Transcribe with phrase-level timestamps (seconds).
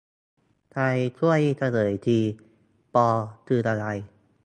[0.71, 0.83] ใคร
[1.19, 2.19] ช่วยเฉลยที
[2.93, 2.95] ป
[3.47, 3.85] คืออะไร